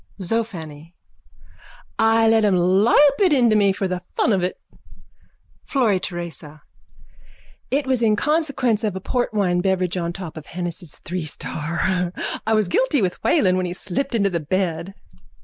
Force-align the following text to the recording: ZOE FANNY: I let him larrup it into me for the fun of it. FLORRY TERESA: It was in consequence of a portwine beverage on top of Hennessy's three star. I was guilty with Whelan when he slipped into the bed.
ZOE 0.19 0.43
FANNY: 0.45 0.95
I 1.99 2.27
let 2.27 2.43
him 2.43 2.55
larrup 2.55 3.19
it 3.19 3.31
into 3.31 3.55
me 3.55 3.71
for 3.71 3.87
the 3.87 4.01
fun 4.15 4.33
of 4.33 4.41
it. 4.41 4.59
FLORRY 5.67 5.99
TERESA: 5.99 6.63
It 7.69 7.85
was 7.85 8.01
in 8.01 8.15
consequence 8.15 8.83
of 8.83 8.95
a 8.95 8.99
portwine 8.99 9.61
beverage 9.61 9.97
on 9.97 10.11
top 10.11 10.37
of 10.37 10.47
Hennessy's 10.47 10.97
three 11.05 11.25
star. 11.25 12.11
I 12.47 12.53
was 12.55 12.67
guilty 12.67 13.03
with 13.03 13.23
Whelan 13.23 13.57
when 13.57 13.67
he 13.67 13.73
slipped 13.73 14.15
into 14.15 14.31
the 14.31 14.39
bed. 14.39 14.95